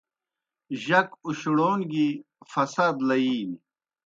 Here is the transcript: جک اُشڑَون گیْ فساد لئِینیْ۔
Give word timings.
جک 0.83 1.07
اُشڑَون 1.27 1.79
گیْ 1.91 2.07
فساد 2.51 2.95
لئِینیْ۔ 3.07 3.57